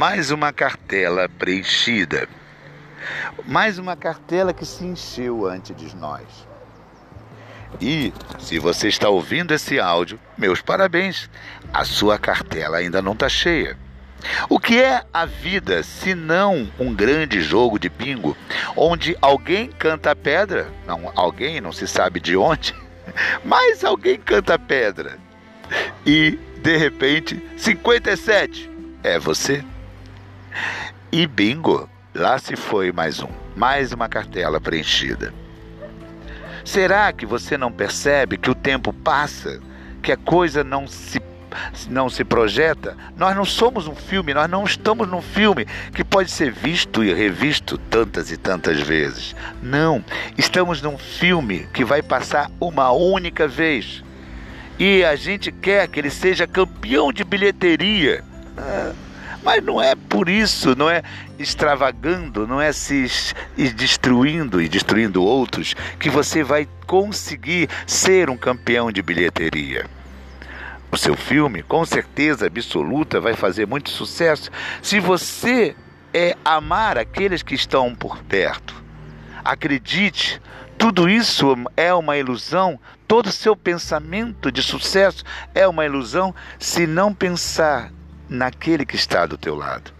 mais 0.00 0.30
uma 0.30 0.50
cartela 0.50 1.28
preenchida. 1.28 2.26
Mais 3.44 3.78
uma 3.78 3.94
cartela 3.94 4.50
que 4.50 4.64
se 4.64 4.82
encheu 4.82 5.46
antes 5.46 5.76
de 5.76 5.94
nós. 5.94 6.22
E, 7.78 8.10
se 8.38 8.58
você 8.58 8.88
está 8.88 9.10
ouvindo 9.10 9.52
esse 9.52 9.78
áudio, 9.78 10.18
meus 10.38 10.62
parabéns, 10.62 11.28
a 11.70 11.84
sua 11.84 12.18
cartela 12.18 12.78
ainda 12.78 13.02
não 13.02 13.12
está 13.12 13.28
cheia. 13.28 13.76
O 14.48 14.58
que 14.58 14.80
é 14.80 15.04
a 15.12 15.26
vida 15.26 15.82
se 15.82 16.14
não 16.14 16.66
um 16.78 16.94
grande 16.94 17.42
jogo 17.42 17.78
de 17.78 17.90
bingo, 17.90 18.34
onde 18.74 19.14
alguém 19.20 19.68
canta 19.68 20.16
pedra, 20.16 20.66
não 20.86 21.12
alguém, 21.14 21.60
não 21.60 21.72
se 21.72 21.86
sabe 21.86 22.20
de 22.20 22.38
onde, 22.38 22.74
mas 23.44 23.84
alguém 23.84 24.18
canta 24.18 24.58
pedra. 24.58 25.18
E, 26.06 26.38
de 26.62 26.78
repente, 26.78 27.38
57 27.58 28.70
é 29.04 29.18
você. 29.18 29.62
E 31.12 31.26
bingo, 31.26 31.88
lá 32.14 32.38
se 32.38 32.56
foi 32.56 32.92
mais 32.92 33.20
um, 33.20 33.28
mais 33.56 33.92
uma 33.92 34.08
cartela 34.08 34.60
preenchida. 34.60 35.32
Será 36.64 37.12
que 37.12 37.26
você 37.26 37.56
não 37.56 37.72
percebe 37.72 38.36
que 38.36 38.50
o 38.50 38.54
tempo 38.54 38.92
passa, 38.92 39.60
que 40.02 40.12
a 40.12 40.16
coisa 40.16 40.62
não 40.62 40.86
se 40.86 41.20
não 41.88 42.08
se 42.08 42.22
projeta, 42.24 42.96
nós 43.16 43.34
não 43.34 43.44
somos 43.44 43.88
um 43.88 43.94
filme, 43.94 44.32
nós 44.32 44.48
não 44.48 44.64
estamos 44.64 45.08
num 45.08 45.20
filme 45.20 45.66
que 45.92 46.04
pode 46.04 46.30
ser 46.30 46.52
visto 46.52 47.02
e 47.02 47.12
revisto 47.12 47.76
tantas 47.76 48.30
e 48.30 48.36
tantas 48.36 48.80
vezes. 48.80 49.34
Não, 49.60 50.04
estamos 50.38 50.80
num 50.80 50.96
filme 50.96 51.66
que 51.72 51.84
vai 51.84 52.02
passar 52.02 52.48
uma 52.60 52.92
única 52.92 53.48
vez. 53.48 54.04
E 54.78 55.04
a 55.04 55.16
gente 55.16 55.50
quer 55.50 55.88
que 55.88 55.98
ele 55.98 56.10
seja 56.10 56.46
campeão 56.46 57.12
de 57.12 57.24
bilheteria. 57.24 58.24
Ah, 58.56 58.92
mas 59.42 59.62
não 59.64 59.80
é 59.80 59.94
por 59.94 60.28
isso, 60.28 60.76
não 60.76 60.88
é 60.88 61.02
extravagando, 61.38 62.46
não 62.46 62.60
é 62.60 62.72
se 62.72 63.06
destruindo 63.74 64.60
e 64.60 64.68
destruindo 64.68 65.22
outros 65.22 65.74
que 65.98 66.10
você 66.10 66.42
vai 66.42 66.68
conseguir 66.86 67.68
ser 67.86 68.28
um 68.28 68.36
campeão 68.36 68.92
de 68.92 69.02
bilheteria. 69.02 69.86
O 70.92 70.96
seu 70.96 71.16
filme, 71.16 71.62
com 71.62 71.84
certeza 71.84 72.46
absoluta, 72.46 73.20
vai 73.20 73.34
fazer 73.34 73.66
muito 73.66 73.90
sucesso 73.90 74.50
se 74.82 74.98
você 74.98 75.76
é 76.12 76.36
amar 76.44 76.98
aqueles 76.98 77.42
que 77.42 77.54
estão 77.54 77.94
por 77.94 78.18
perto. 78.24 78.74
Acredite, 79.44 80.42
tudo 80.76 81.08
isso 81.08 81.54
é 81.76 81.94
uma 81.94 82.16
ilusão, 82.16 82.78
todo 83.06 83.26
o 83.26 83.32
seu 83.32 83.54
pensamento 83.54 84.50
de 84.50 84.62
sucesso 84.62 85.24
é 85.54 85.66
uma 85.66 85.84
ilusão 85.84 86.34
se 86.58 86.86
não 86.86 87.14
pensar 87.14 87.92
naquele 88.30 88.86
que 88.86 88.94
está 88.94 89.26
do 89.26 89.36
teu 89.36 89.56
lado. 89.56 89.92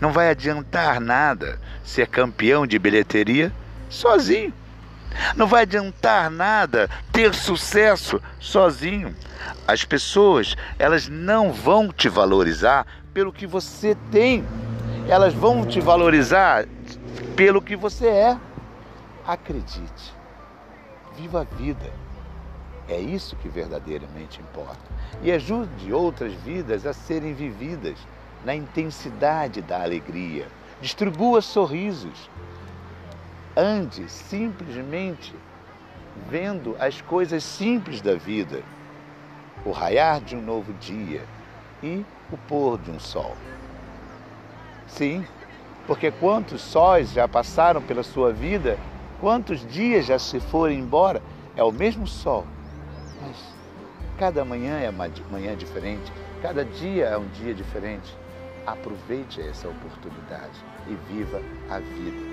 Não 0.00 0.10
vai 0.10 0.30
adiantar 0.30 0.98
nada 0.98 1.60
ser 1.84 2.08
campeão 2.08 2.66
de 2.66 2.78
bilheteria 2.78 3.52
sozinho. 3.88 4.52
Não 5.36 5.46
vai 5.46 5.62
adiantar 5.62 6.30
nada 6.30 6.88
ter 7.12 7.34
sucesso 7.34 8.20
sozinho. 8.40 9.14
As 9.68 9.84
pessoas, 9.84 10.56
elas 10.78 11.06
não 11.06 11.52
vão 11.52 11.92
te 11.92 12.08
valorizar 12.08 12.86
pelo 13.12 13.32
que 13.32 13.46
você 13.46 13.96
tem. 14.10 14.44
Elas 15.06 15.34
vão 15.34 15.66
te 15.66 15.80
valorizar 15.80 16.64
pelo 17.36 17.60
que 17.60 17.76
você 17.76 18.06
é. 18.06 18.38
Acredite. 19.26 20.14
Viva 21.16 21.42
a 21.42 21.56
vida. 21.56 21.92
É 22.88 22.98
isso 22.98 23.36
que 23.36 23.48
verdadeiramente 23.48 24.40
importa. 24.40 24.80
E 25.22 25.30
ajude 25.30 25.92
outras 25.92 26.32
vidas 26.34 26.84
a 26.84 26.92
serem 26.92 27.32
vividas 27.32 27.96
na 28.44 28.54
intensidade 28.54 29.62
da 29.62 29.82
alegria. 29.82 30.48
Distribua 30.80 31.40
sorrisos. 31.40 32.28
Ande 33.56 34.08
simplesmente 34.10 35.34
vendo 36.28 36.76
as 36.78 37.00
coisas 37.00 37.44
simples 37.44 38.00
da 38.00 38.14
vida, 38.14 38.62
o 39.64 39.70
raiar 39.70 40.20
de 40.20 40.34
um 40.34 40.42
novo 40.42 40.72
dia 40.74 41.22
e 41.82 42.04
o 42.30 42.36
pôr 42.36 42.78
de 42.78 42.90
um 42.90 42.98
sol. 42.98 43.36
Sim, 44.86 45.24
porque 45.86 46.10
quantos 46.10 46.60
sóis 46.60 47.12
já 47.12 47.28
passaram 47.28 47.80
pela 47.80 48.02
sua 48.02 48.32
vida, 48.32 48.78
quantos 49.20 49.64
dias 49.66 50.06
já 50.06 50.18
se 50.18 50.40
foram 50.40 50.74
embora, 50.74 51.22
é 51.56 51.62
o 51.62 51.70
mesmo 51.70 52.06
sol 52.06 52.46
mas 53.22 53.36
cada 54.18 54.44
manhã 54.44 54.78
é 54.78 54.90
uma 54.90 55.08
manhã 55.30 55.56
diferente, 55.56 56.12
cada 56.42 56.64
dia 56.64 57.06
é 57.06 57.16
um 57.16 57.26
dia 57.28 57.54
diferente. 57.54 58.16
Aproveite 58.66 59.40
essa 59.40 59.68
oportunidade 59.68 60.64
e 60.86 60.94
viva 61.12 61.40
a 61.68 61.78
vida. 61.78 62.32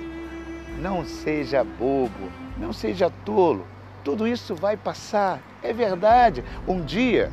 Não 0.80 1.04
seja 1.04 1.64
bobo, 1.64 2.32
não 2.58 2.72
seja 2.72 3.12
tolo. 3.26 3.66
Tudo 4.04 4.28
isso 4.28 4.56
vai 4.56 4.78
passar, 4.78 5.42
é 5.64 5.74
verdade. 5.74 6.44
Um 6.68 6.82
dia 6.82 7.32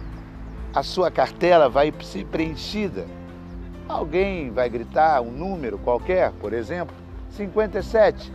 a 0.75 0.83
sua 0.83 1.11
cartela 1.11 1.69
vai 1.69 1.93
ser 2.03 2.25
preenchida. 2.27 3.07
Alguém 3.89 4.51
vai 4.51 4.69
gritar 4.69 5.21
um 5.21 5.31
número 5.31 5.79
qualquer, 5.79 6.33
por 6.33 6.53
exemplo, 6.53 6.95
57, 7.31 8.33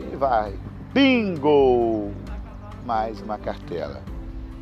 e 0.00 0.16
vai, 0.16 0.54
bingo! 0.92 2.12
Mais 2.86 3.20
uma 3.20 3.36
cartela 3.36 4.02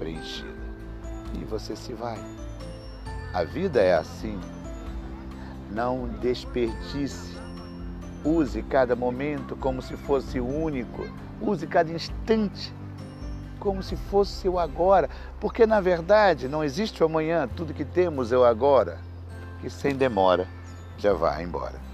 preenchida. 0.01 0.49
E 1.41 1.45
você 1.45 1.77
se 1.77 1.93
vai. 1.93 2.19
A 3.35 3.45
vida 3.45 3.81
é 3.81 3.95
assim. 3.95 4.41
Não 5.71 6.09
desperdice. 6.21 7.39
Use 8.25 8.63
cada 8.63 8.97
momento 8.97 9.55
como 9.55 9.83
se 9.83 9.97
fosse 9.97 10.41
único. 10.41 11.07
Use 11.41 11.67
cada 11.67 11.93
instante 11.93 12.75
como 13.61 13.83
se 13.83 13.95
fosse 13.95 14.49
o 14.49 14.59
agora. 14.59 15.09
Porque 15.39 15.67
na 15.67 15.81
verdade 15.81 16.49
não 16.49 16.65
existe 16.65 17.03
o 17.03 17.07
amanhã, 17.07 17.47
tudo 17.47 17.75
que 17.75 17.85
temos 17.85 18.33
é 18.33 18.39
o 18.39 18.45
agora. 18.45 18.99
Que 19.61 19.69
sem 19.69 19.95
demora 19.95 20.49
já 20.97 21.13
vai 21.13 21.45
embora. 21.45 21.90